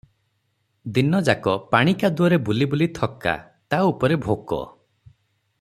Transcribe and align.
ଦିନ 0.95 1.19
ଯାକ 1.27 1.53
ପାଣି 1.75 1.93
କାଦୁଅରେ 2.05 2.41
ବୁଲିବୁଲି 2.49 2.89
ଥକା, 3.01 3.37
ତା' 3.75 3.85
ଉପରେ 3.93 4.21
ଭୋକ! 4.29 4.63